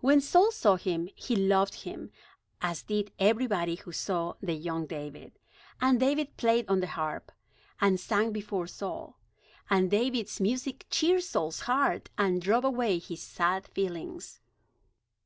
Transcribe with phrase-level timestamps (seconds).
[0.00, 2.10] When Saul saw him, he loved him,
[2.62, 5.38] as did everybody who saw the young David.
[5.82, 7.30] And David played on the harp,
[7.78, 9.18] and sang before Saul.
[9.68, 14.40] And David's music cheered Saul's heart, and drove away his sad feelings.